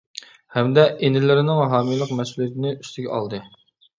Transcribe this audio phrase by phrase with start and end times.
[0.53, 3.45] ھەمدە ئىنىلىرىنىڭ ھامىيلىق مەسئۇلىيىتىنى ئۈستىگە ئالدى.